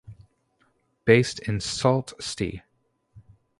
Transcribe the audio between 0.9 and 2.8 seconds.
Based in Sault Ste.